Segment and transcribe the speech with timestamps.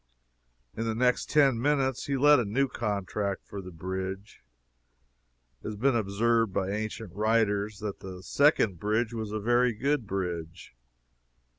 [0.75, 4.41] In the next ten minutes he let a new contract for the bridge.
[5.61, 10.07] It has been observed by ancient writers that the second bridge was a very good
[10.07, 10.73] bridge.